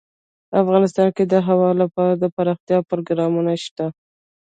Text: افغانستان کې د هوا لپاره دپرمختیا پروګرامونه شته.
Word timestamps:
افغانستان 0.61 1.07
کې 1.15 1.23
د 1.27 1.33
هوا 1.47 1.69
لپاره 1.81 2.13
دپرمختیا 2.23 2.77
پروګرامونه 2.89 3.51
شته. 3.63 3.85